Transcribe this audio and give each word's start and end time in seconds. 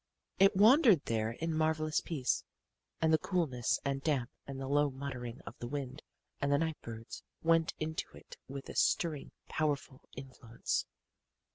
It 0.39 0.55
wandered 0.55 1.05
there 1.05 1.33
in 1.33 1.53
marvelous 1.53 2.01
peace. 2.01 2.43
And 3.03 3.13
the 3.13 3.19
coolness 3.19 3.79
and 3.85 4.01
damp 4.01 4.31
and 4.47 4.59
the 4.59 4.67
low 4.67 4.89
muttering 4.89 5.41
of 5.45 5.53
the 5.59 5.67
wind 5.67 6.01
and 6.39 6.51
the 6.51 6.57
night 6.57 6.81
birds 6.81 7.21
went 7.43 7.75
into 7.79 8.07
it 8.17 8.35
with 8.47 8.67
a 8.67 8.75
stirring, 8.75 9.31
powerful 9.47 10.01
influence. 10.17 10.87